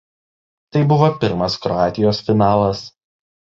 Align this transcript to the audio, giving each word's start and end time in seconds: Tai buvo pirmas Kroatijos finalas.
Tai 0.77 0.81
buvo 0.93 1.09
pirmas 1.25 1.59
Kroatijos 1.67 2.25
finalas. 2.31 2.85